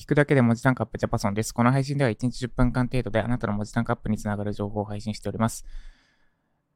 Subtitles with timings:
[0.00, 1.52] 聞くだけで文字タンクアップジャパソンです。
[1.52, 5.66] この配信では1日10分間程度であなたの文字タンクアップにつながる情報を配信しております。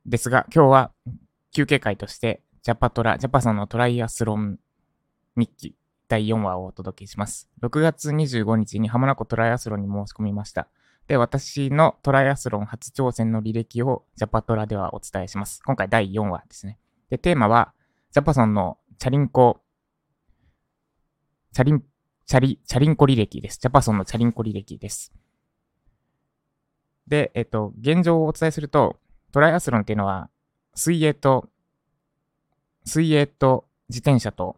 [0.04, 0.92] ですが、今日は
[1.50, 4.58] 休憩会として、ジャパトラ、ジャパソンのトライアスロン
[5.36, 5.74] 日記
[6.06, 7.48] 第4話をお届けします。
[7.62, 10.68] 6月25日に浜名湖トライアスロンに申し込みました。
[11.06, 15.62] で、私のトライアスロン初挑戦の履歴をジャパトラではお伝えします。
[15.64, 16.78] 今回第4話ですね。
[17.08, 17.72] で、テーマは、
[18.12, 19.62] ジャパソンのチャリンコ、
[21.54, 21.82] チャリン、
[22.26, 23.58] チャリ、チャリンコ履歴です。
[23.60, 25.12] ジャパソンのチャリンコ履歴です。
[27.06, 28.96] で、えっと、現状をお伝えすると、
[29.30, 30.30] トライアスロンっていうのは、
[30.74, 31.48] 水泳と、
[32.84, 34.56] 水泳と自転車と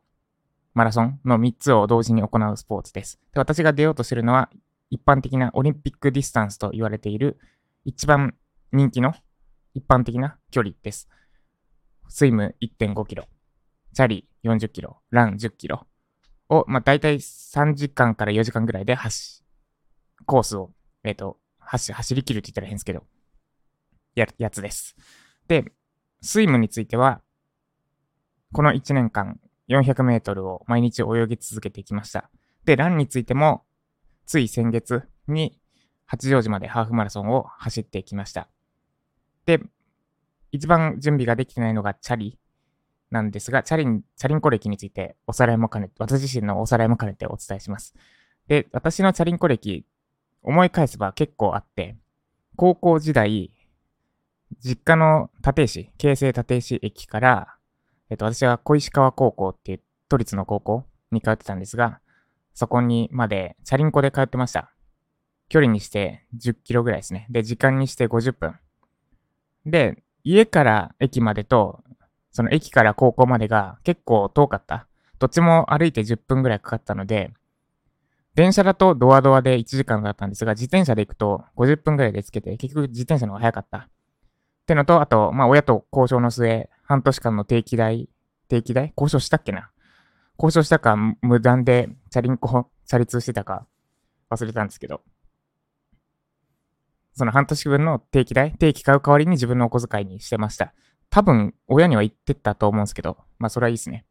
[0.75, 3.19] マラソンの3つを同時に行うスポーツです。
[3.33, 4.51] で私が出ようとしてるのは、
[4.91, 7.39] 一般的なオリンピックディスタンスと言われている
[7.85, 8.37] 一番
[8.73, 9.15] 人気の
[9.75, 11.09] 一般的な距離です。
[12.09, 13.25] スイム1.5キロ、
[13.93, 15.87] チャリ40キロ、ラン10キロ
[16.49, 19.45] を、まあ、大体3時間から4時間ぐらいで走、
[20.27, 20.71] コースを、
[21.05, 23.05] えっ、ー、と、走、走り切るって言ったら変ですけど、
[24.15, 24.97] や、やつです。
[25.49, 25.73] で、
[26.21, 27.21] スイムについては、
[28.53, 32.31] この1年間400メートルを毎日泳ぎ続けてきました。
[32.65, 33.65] で、ランについても、
[34.25, 35.61] つい先月に
[36.07, 38.49] 八丈島でハーフマラソンを走ってきました。
[39.45, 39.61] で、
[40.53, 42.39] 一番準備ができてないのがチャリ
[43.17, 47.95] なんですが、チャリン、チャリンコ歴についておさらいも兼ねて、私自身のおさらいも兼ねてお伝えします。
[48.47, 49.85] で、私のチャリンコ歴、
[50.43, 51.97] 思い返せば結構あって、
[52.57, 53.51] 高校時代、
[54.61, 57.57] 実家の立石、京成立石駅から、
[58.11, 62.01] えっと、私は小石川高校っていう都立の高校に通ってたんですが、
[62.55, 64.73] そこにまでチャリンコで通ってました。
[65.49, 67.27] 距離にして10キロぐらいですね。
[67.31, 68.55] で、時間にして50分。
[69.65, 71.85] で、家から駅までと、
[72.37, 74.87] その駅から高校までが結構遠かった。
[75.19, 77.33] どっちも歩いて10分ぐらいかかったので、
[78.35, 83.79] 電車だとドアドアで1時間だったんですが、自転車で行くと50分ぐらいでつけて、結局自転車の方が早かった。
[83.79, 83.89] っ
[84.67, 88.11] てのと、あと、まあ親と交渉の末、半年間の定期代、
[88.49, 88.93] 定期代？
[88.95, 89.71] 交渉したっけな？
[90.39, 93.67] 交渉したか、無断でチャリンコ、チャリ通してたか、
[94.29, 95.01] 忘れたんですけど。
[97.15, 100.75] その半年分の定期代、定期買う代わりに自分のお小遣いにしてました。
[101.17, 104.05] 多分、親には言ってたと思うんですけど、まあ、それはいいですね。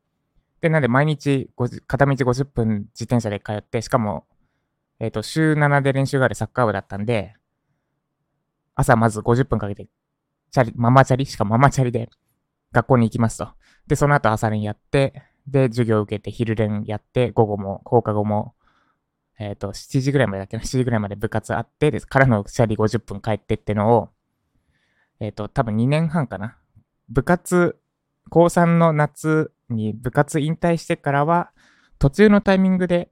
[0.59, 1.51] で、なんで、毎日、
[1.85, 4.25] 片道50分自転車で通って、しかも、
[4.99, 7.35] えっ、ー、と、週7で練習があるサッカー部だったんで、
[8.73, 9.87] 朝まず50分かけて、
[10.49, 12.09] チャリ、ママチャリしかもママチャリで
[12.71, 13.49] 学校に行きますと。
[13.85, 18.55] で、その後朝練やって、で、授業受けて、昼練やって、午後も、放課後も、
[19.37, 22.07] えっ、ー、と、7時ぐらいまでだっけな、7時ぐらいまで部活あって、です。
[22.07, 24.09] からのチャリ50分帰ってってのを、
[25.19, 26.57] えっ、ー、と、多分2年半かな。
[27.09, 27.77] 部活、
[28.29, 31.51] 高3の夏に部活引退してからは、
[31.99, 33.11] 途中のタイミングで、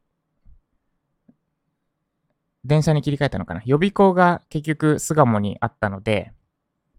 [2.66, 3.62] 電車に切り替えたのかな。
[3.66, 6.32] 予備校が結局巣鴨にあったので、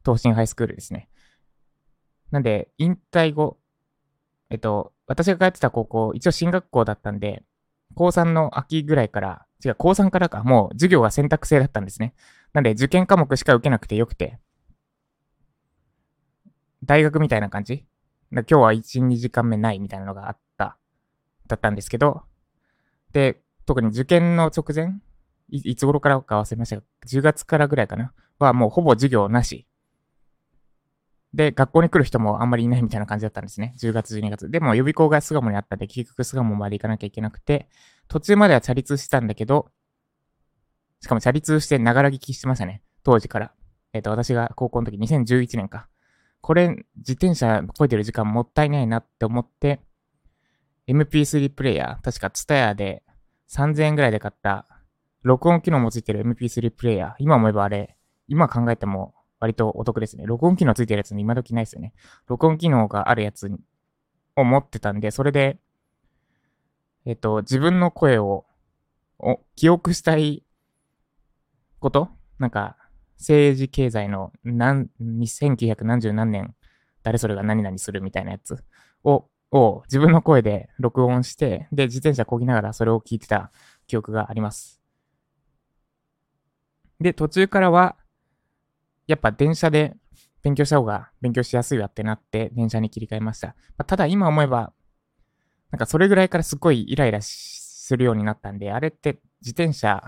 [0.04, 1.08] 東進ハイスクールですね。
[2.30, 3.58] なんで、引退後、
[4.50, 7.42] えっと、私が通ってた高校、一応進学校だったんで、
[7.94, 12.14] 高3の秋ぐらいから、違う、高3からか、もう授業が選択制だったんですね。
[12.52, 14.38] なんで、受験科目しか受けなくてよくて、
[16.84, 17.84] 大学みたいな感じ？
[18.32, 20.76] 今日は1、2時間目ないみたいなのがあった、
[21.46, 22.22] だったんですけど、
[23.12, 25.00] で、特に受験の直前
[25.50, 29.66] い、いつ頃からか忘れましたが、10月からぐらいかなはもうほぼ授業なし。
[31.32, 33.74] で、学校に来る人もあんまりいないみたいな感じだったんですね。
[33.78, 34.50] 10月、12月。
[34.50, 37.68] でも予備校が巣鴨にあったんで、結局巣鴨まで行かなきゃいけなくて、
[38.08, 39.68] 途中まではチャリ通してたんだけど、
[41.00, 42.82] しかもチャリ通してながら聞きしてましたね。
[43.02, 43.52] 当時から。
[43.92, 45.88] えっ、ー、と、私が高校の時、2011年か。
[46.46, 49.80] これ、自転車こいてる時間もったいないなって思って、
[50.86, 53.02] MP3 プレイヤー、確か TSUTAYA で
[53.48, 54.66] 3000円ぐらいで買った、
[55.22, 57.14] 録音機能もついてる MP3 プレイヤー。
[57.18, 57.96] 今思えばあれ、
[58.28, 60.26] 今考えても割とお得ですね。
[60.26, 61.94] 録音機能ついてるやつに今時ないですよね。
[62.26, 63.50] 録音機能があるやつ
[64.36, 65.56] を持ってたんで、それで、
[67.06, 68.44] えっと、自分の声を、
[69.18, 70.44] を記憶したい
[71.78, 72.10] こと？
[72.38, 72.76] なんか、
[73.18, 76.54] 政治経済の何、1900何十何年、
[77.02, 78.56] 誰それが何々するみたいなやつ
[79.02, 83.52] を、を自分の声で録音して、で、自転車こぎながらそれを聞いてた
[83.86, 84.80] 記憶があります。
[87.00, 87.96] で、途中からは、
[89.06, 89.94] やっぱ電車で
[90.42, 93.48] 勉強した方が勉強しやすいわってなって電車に切り替えました。
[93.48, 94.72] まあ、ただ今思えば、
[95.70, 100.02] なんかそれぐらいからすごいイライラするようになったんで、あれって自転車、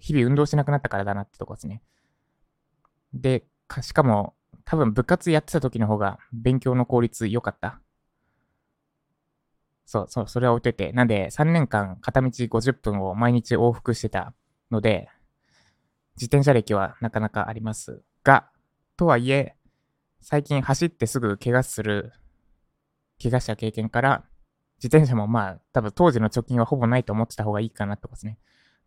[0.00, 1.82] 日々運動しなくなったからだなってとこですね。
[3.14, 3.44] で、
[3.80, 7.80] しかも多分部活やってた時の方が勉強の効率良かった。
[9.84, 10.92] そうそう、それは置いといて。
[10.92, 14.32] なんで、3年間片道50分を毎日往復してた
[14.70, 15.08] ので、
[16.16, 18.48] 自転車歴はなかなかありますが、
[18.96, 19.56] とはいえ、
[20.20, 22.12] 最近走ってすぐ怪我する、
[23.22, 24.24] 怪我した経験から、
[24.76, 28.38] 自転車もまあ、多分当時の貯金はほぼないと思ってた方がいいかなってことですね。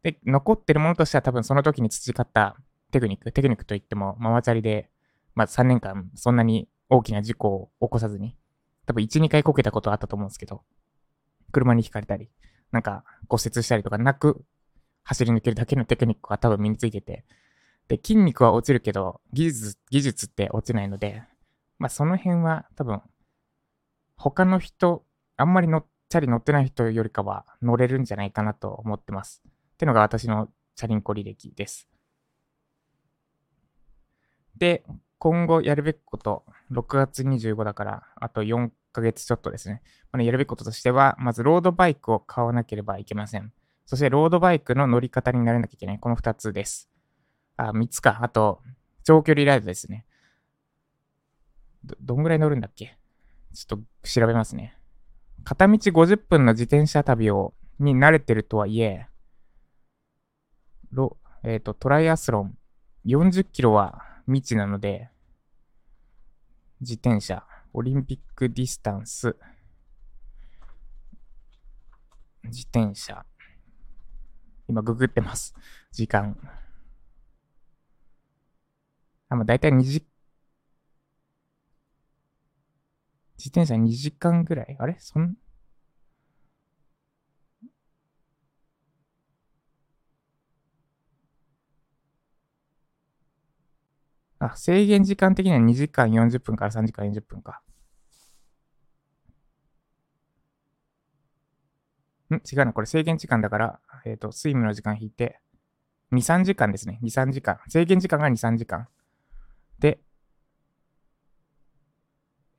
[0.04, 2.58] で、残ってるものとしては多分その時に培った
[2.96, 4.90] テクニック、テクニックといっても、ママチャリで、
[5.34, 8.38] まあ3年間そんなに大きな事故を起こさずに、
[8.86, 10.64] 多分1、2回こけたことあったと思うんですけど、
[11.52, 12.30] 車にひかれたり、
[12.72, 14.46] なんか骨折したりとかなく
[15.04, 17.26] 走り抜けるだけのテクニックが多分身についてて、
[17.90, 21.22] で、筋肉は落ちるけど、技術、技術って落ちないので、
[21.78, 23.02] まあその辺は多分、
[24.16, 25.04] 他の人、
[25.36, 29.42] あんまり乗っチャリ乗ってない人よりかは乗れるんじゃないかなと思ってます。
[29.46, 30.48] ってのが私の
[30.78, 31.90] チャリンコ履歴です。
[34.58, 34.84] で、
[35.18, 39.82] 今後やるべきこと、6月25だから、あと4ヶ月ちょっとですね。
[40.12, 43.52] まあ、やるべきこととしては、まずロードバイクを買わなければいけません。
[43.86, 46.00] そしてロードバイクの乗り方にならなきゃいけない。
[46.00, 46.90] この2つです。
[47.58, 48.20] あ、3つか。
[48.22, 48.62] あと、
[49.04, 50.06] 長距離ライドですね。
[51.84, 52.98] ど、どんぐらい乗るんだっけ？
[53.54, 54.78] ちょっと調べますね。
[55.44, 59.08] 片道50分の自転車旅を、に慣れてるとはいえ、
[60.92, 62.58] ロ、えっ、ー、と、トライアスロン
[63.06, 65.10] 40キロは未知なので、
[66.82, 69.36] 自転車、オリンピックディスタンス、
[72.44, 73.26] 自転車。
[74.68, 75.54] 今ググってます。
[75.92, 76.38] 時間。
[79.30, 80.06] あ、まあ、だいたい2時、
[83.38, 84.76] 自転車2時間ぐらい？
[84.80, 84.96] あれ？
[85.00, 85.36] そん、
[94.54, 97.62] あ、制限時間的には2時間40分から3時間40分か。
[102.32, 102.36] ん？
[102.36, 102.74] 違うな。
[102.74, 105.40] これ制限時間だから、えっ、ー、と、スイムの時間引いて、
[106.12, 107.00] 2、3時間ですね。
[107.04, 107.60] 2、3時間。
[107.68, 108.88] 制限時間が2、3時間。
[109.80, 110.00] で、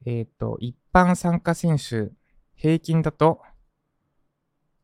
[0.05, 2.13] えっ、ー、と、一般参加選手、
[2.55, 3.41] 平均だと、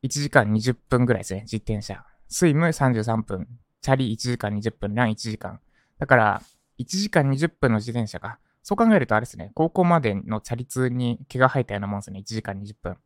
[0.02, 1.42] 1時間20分ぐらいですね。
[1.42, 2.04] 自転車。
[2.28, 3.46] スイム33分。
[3.80, 4.94] チャリ1時間20分。
[4.94, 5.60] ラン1時間。
[5.98, 6.42] だから、
[6.82, 8.38] 1時間20分の自転車か。
[8.62, 9.50] そう考えるとあれですね。
[9.54, 12.20] 高校までのチャリ通に毛が生えたようなもんですね。
[12.20, 12.96] 1時間20分。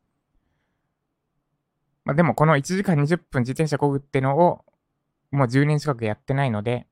[2.05, 4.65] まあでもこの1時間20分自転車こぐってのを、
[5.31, 6.87] もう10年近くやってないので、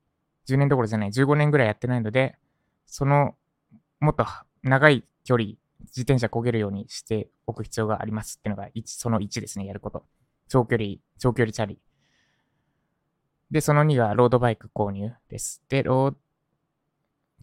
[0.47, 2.37] 10年どころじゃない、15年ぐらいやってないので、
[2.85, 3.35] その、
[3.99, 4.25] もっと
[4.63, 10.05] 長い距離、自転車こげるようにしておく必要がありますっていうのが1、その1ですね、やること。
[10.47, 11.79] 長距離、長距離チャリ。
[13.51, 15.63] で、その2がロードバイク購入です。
[15.69, 16.15] で、ロー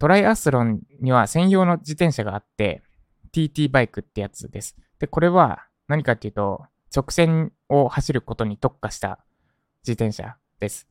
[0.03, 2.83] トライアスロンには専用の自転車があって、
[3.31, 4.75] TT バイクってやつです。
[4.99, 9.23] で、これは何かっていうと、直線を走ることに特化した
[9.83, 10.89] 自転車です。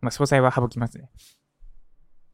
[0.00, 1.10] まあ、詳細は省きますね。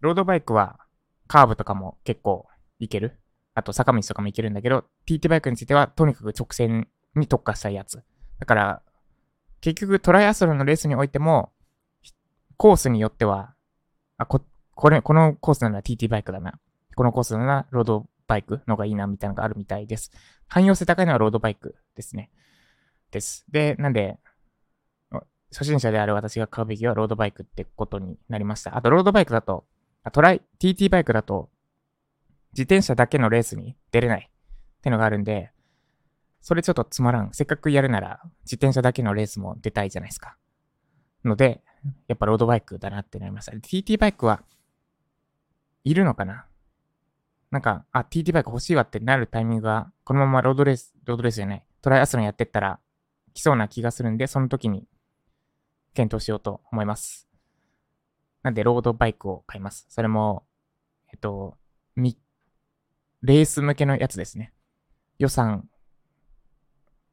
[0.00, 0.79] ロードバイクは
[1.26, 2.46] カーブとかも結構
[2.79, 3.20] いける。
[3.52, 8.02] あと坂道とかもいけるんだけど、TT バイクについてはとにかく直線に特化したやつ。
[8.38, 8.82] だから、
[9.61, 11.52] 結局トライアスロンのレースにおいても、
[12.56, 13.52] コースによっては、
[14.17, 14.41] あ、こ、
[14.80, 16.60] これ、このコースなら TT バイクだな。
[16.94, 20.12] このコースならロードバイクのがいいな、みたいなのがあるみたいです。
[20.46, 22.30] 汎用性高いのはロードバイクですね。
[23.10, 23.44] です。
[23.50, 24.20] で、なんで、
[25.50, 28.76] 初心者である私が買うべきはロードバイクってことになりました。
[28.76, 29.67] あと、ロードバイクだと、
[30.12, 31.50] トライ、TT バイクだと、
[32.53, 35.50] 自転車だけのレースに出れないってのがあるんで、
[36.41, 37.31] それちょっとつまらん。
[37.32, 40.36] せっかくやるなら、自転車だけのレースも出たいじゃないですか。
[41.24, 41.64] ので、
[42.06, 43.53] やっぱロードバイクだなってなりました。
[43.53, 44.44] TT バイクは、
[45.85, 46.47] いるのかな？
[47.51, 52.79] なんか、あ、TT バイク欲しいわってなるタイミングが、このままロードレース、ロードレースじゃない、トライアスロンやってったら、
[53.32, 54.87] 来そうな気がするんで、その時に
[55.94, 57.27] 検討しようと思います。
[58.43, 59.87] なんで、ロードバイクを買います。
[59.89, 60.44] それも、
[61.11, 61.56] えっと、
[61.97, 62.19] み、
[63.23, 64.53] レース向けのやつですね。
[65.19, 65.69] 予算、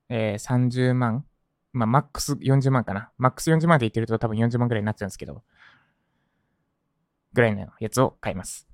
[0.09, 1.25] えー、30万
[1.75, 3.11] まあ、マックス40万かな。
[3.17, 5.43] マックス40万で言ってると多分40万ぐらいになっちゃうんですけど、
[7.35, 8.67] ぐらいのやつを買います。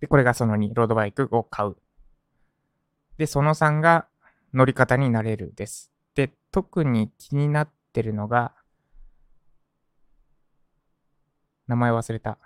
[0.00, 1.76] で、これがその2、ロードバイクを買う。
[3.18, 4.06] で、その3が
[4.54, 5.92] 乗り方になれるです。
[6.14, 8.54] で、特に気になってるのが、
[11.66, 12.38] 名前忘れた。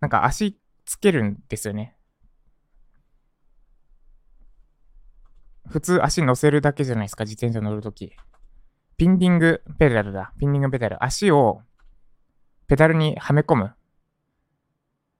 [0.00, 1.96] なんか足つけるんですよね。
[5.68, 8.16] 普通足乗せるだけじゃないですか、自転車乗るとき。
[8.96, 10.32] ピンディングペダルだ。
[10.38, 11.04] ピンディングペダル。
[11.04, 11.60] 足を
[12.68, 13.72] ペダルにはめ込む。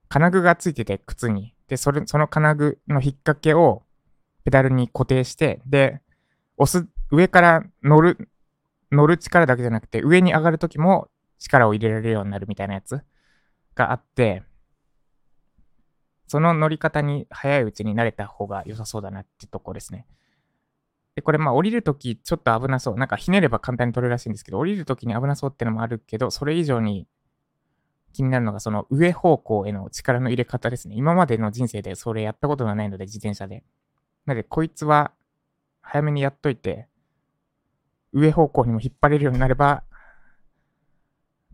[0.09, 1.53] 金具がついてて、靴に。
[1.67, 3.83] で、それ、その金具の引っ掛けを、
[4.43, 6.01] ペダルに固定して、で、
[6.57, 8.29] 押す、上から乗る、
[8.91, 13.01] 乗る力だけじゃなくて、上に上がるときも力を入れられるようになるみたいなやつ
[13.75, 14.43] があって、
[16.27, 20.05] その乗り方に早いうちに慣れた方が良さそうだなってとこですね。
[21.15, 22.97] で、これまあ降りるときちょっと危なそう。
[22.97, 27.07] なんかひねれば簡単に取れるらしいんですけど、降りるときに危なそうってのもあるけど、それ以上に
[28.17, 30.95] 気になるのがその上方向への力の入れ方ですね。
[30.97, 33.63] 今までの人生でそれやったことがないので、自転車で。
[34.25, 35.11] なので、こいつは
[35.81, 36.87] 早めにやっといて、
[38.13, 39.83] 上方向にも引っ張れるようになれば、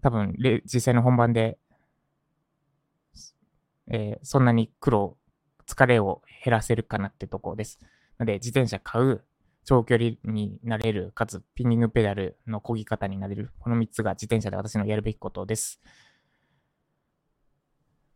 [0.01, 1.57] 多分、実際の本番で、
[3.91, 5.17] えー、そんなに苦労、
[5.67, 7.79] 疲れを減らせるかなってとこです。
[8.17, 9.23] なので、自転車買う、
[9.65, 13.51] 長距離になれる、かつピンニングペダルの漕ぎ方になれる。
[13.59, 15.81] この3つが自転車で私のやるべきことです。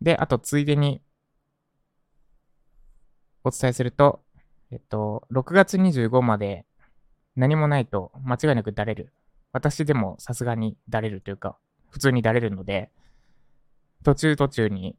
[0.02, 1.02] で、あと、ついでに
[3.44, 4.22] お伝えすると、
[4.72, 6.66] えっと、6月25まで
[7.36, 9.14] 何もないと間違いなくだれる。
[9.54, 11.58] 私でもさすがにだれるというか、
[11.90, 12.92] 普通にだれるので、
[14.04, 14.96] 途中途中に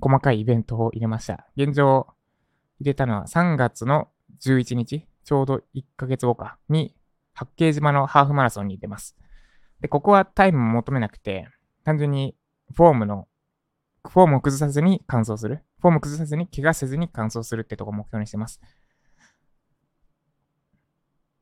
[0.00, 1.46] 細かいイベントを入れました。
[1.56, 2.06] 現状
[2.80, 4.08] 入れたのは3月の
[4.40, 6.94] 11日、ちょうど1ヶ月後か、に
[7.34, 9.16] 八景島のハーフマラソンに出ます。
[9.80, 11.48] で、ここはタイムも求めなくて、
[11.84, 12.36] 単純に
[12.74, 13.28] フォームの、
[14.10, 15.62] フォームを崩さずに完走する。
[15.80, 18.60] フォームを崩さずに怪我せずに完走するってとこを目標にしてます。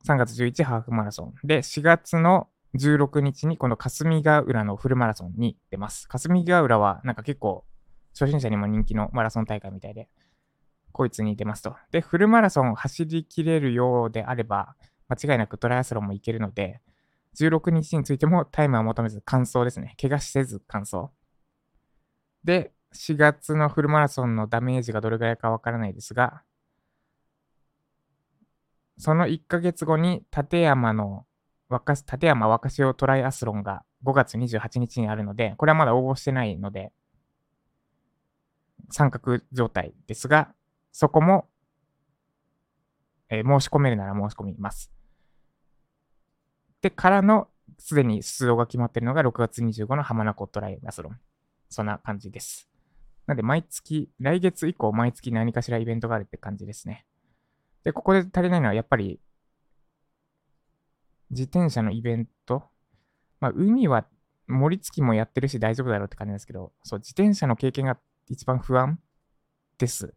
[0.07, 1.35] 3月11ハーフマラソン。
[1.45, 6.09] で、4月の16日にこの霞ヶ浦のフルマラソンに出ます。
[6.09, 7.65] 霞ヶ浦はなんか結構
[8.13, 10.09] 初心者にも人気のマラソン大会みたいで、
[10.93, 11.77] こいつに出ますと。
[11.91, 14.77] で、フルマラソンを走りきれるようであれば、
[15.09, 16.81] 間違いなくトライアスロンもいけるので、
[17.37, 19.97] 16日についてもタイムは求めず完走ですね。
[20.01, 21.09] 怪我せず完走。
[22.45, 26.43] で、4月のフルマラソンのダメージがどれぐらいかわからないですが、
[28.99, 31.27] その1ヶ月後に立山の
[31.69, 36.93] 若立山若潮トライアスロンが5月28日にあるので、これはまだ応募してないので、
[38.91, 40.55] 三角状態ですが、
[40.93, 41.49] そこも、
[43.31, 44.93] えー、申し込めるなら申し込みます。
[46.83, 47.49] で、からの、
[47.79, 51.19] すでに出場が決まっているのが6月25の浜名湖トライアスロン。
[51.69, 52.69] そんな感じです。
[53.27, 57.07] なんで、毎月、来月以降、毎月何かしらイベントがあるって感じですね。
[57.85, 59.21] で、ここで足りないのは、やっぱり、
[61.31, 62.65] 自転車のイベント。
[63.41, 64.07] まあ、海は
[64.47, 68.99] 盛り付きもやってるし大丈夫だろうって感じですけど、そう、自転車の経験が一番不安
[69.79, 70.15] です。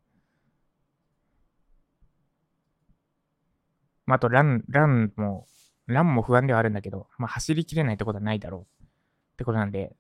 [4.06, 5.48] まあ、あと、ラン、ランも、
[5.86, 8.88] ランも不安ではあるんだけど、まあ、走りきれないってことはないだろうっ
[9.38, 9.96] てことなんで、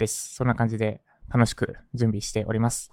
[0.00, 0.34] です。
[0.34, 1.02] そんな感じで、
[1.32, 2.90] 楽しく準備しております。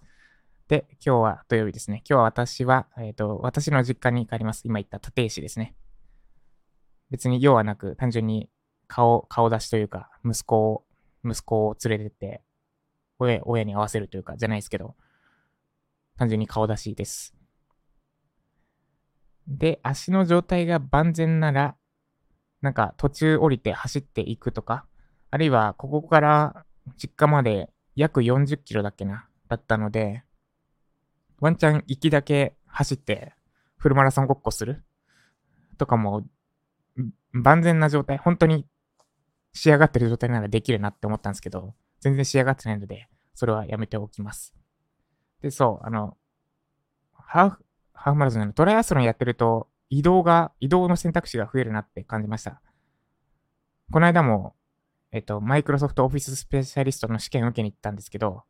[0.68, 2.04] で、今日は土曜日ですね。
[2.08, 4.62] 今日は私は、えっ、ー、と、私の実家に帰ります。
[4.66, 5.76] 今言った立石ですね。
[7.10, 8.50] 別に用はなく、単純に
[8.88, 10.86] 顔、顔出しというか、息子を、
[11.26, 12.44] 息子を連れてって、
[13.18, 14.96] 親、親に合わせるというか、じゃないですけど、
[16.18, 17.34] 単純に顔出しです。
[19.48, 21.76] で、足の状態が万全なら、
[22.62, 24.86] なんか途中降りて走っていくとか、
[25.32, 30.24] あるいはここから実家まで約40キロだっけな、だったので、
[31.40, 33.34] ワンチャン行きだけ走って
[33.78, 34.84] フルマラソンごっこする？
[35.78, 36.26] とかも、
[37.32, 38.66] 万全な状態、本当に
[39.54, 44.56] 仕上がってる状態ならできるなって思ったんですけど、全然仕上がってないので、それはやめておきます。
[45.42, 46.18] で、そう、あの、
[47.14, 52.62] ハーフ、ハーフマラソンのトライアスロンやってると、移動が、移動の選択肢が増えるなって感じました。
[53.92, 54.56] この間も、
[55.12, 58.44] えっと、マイクロソフトオフィススペシャリストの試験を受けに行ったんですけど、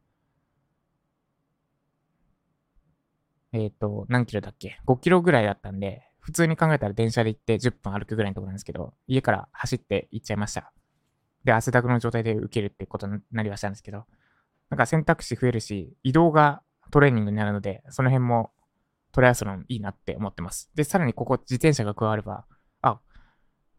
[3.53, 10.73] えっ、と、何キロだっけ ?5 キロぐらいだったんで、普通に考えたら電車で行って10分歩くぐらいのところなんですけど、家から走って行っちゃいました。
[11.45, 14.05] で、汗だくの状態で受けるってことになりはしたんですけど、
[14.69, 16.61] なんか選択肢増えるし、移動が
[16.91, 18.51] トレーニングになるので、その辺も
[19.13, 20.69] トライアスロンいいなって思ってます。
[20.75, 22.45] で、さらにここ自転車が加われば、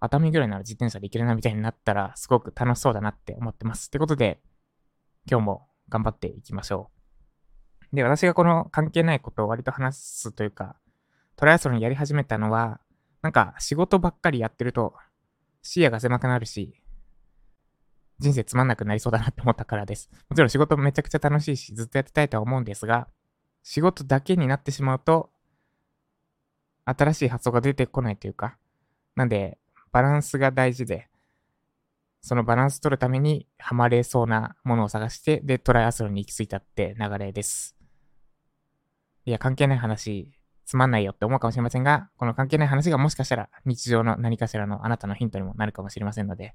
[0.00, 3.88] 熱海ぐらいなら自転車で行けるなみたいになったら、すごく楽しそうだなって思ってます。
[3.88, 4.40] ってことで、
[5.30, 6.90] 今日も頑張っていきましょ
[7.92, 7.96] う。
[7.96, 10.76] で、私がこの関係ないことを割と話すというか、
[11.36, 12.80] トライアスロンやり始めたのは、
[13.22, 14.94] なんか仕事ばっかりやってると
[15.62, 16.80] 視野が狭くなるし、
[18.18, 20.10] 人生つまんなくなりそうだなって思ったからです。
[20.28, 23.08] もちろん仕事めちゃくちゃ楽しいし、ずっとやってたいとは思うんですが、
[23.62, 25.30] 仕事だけになってしまうと、
[26.84, 28.56] 新しい発想が出てこないというか、
[29.14, 29.58] なんで、
[29.92, 31.08] バランスが大事で、
[32.20, 37.76] そのバランス取るためにハマれそうなものを探して、で、トライアスロンに行き着いたって流れです。
[39.24, 40.32] いや、関係ない話、
[40.64, 46.54] つまんないよって思うかもしれませんが、この関係ない話がもしかしたら日常の何かしらのあなたのヒントにもなるかもしれませんので、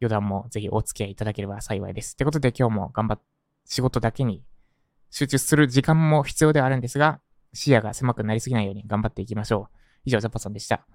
[0.00, 2.14] 余談もぜひお付き合いいただければ幸いです。
[2.14, 3.20] ってことで今日も頑張っ、
[3.64, 4.44] 仕事だけに
[5.10, 7.20] 集中する時間も必要ではあるんですが、
[7.52, 9.76] 視野が狭くなりすぎないように頑張っていきましょう。
[10.04, 10.86] 以上、ジャパさんでした。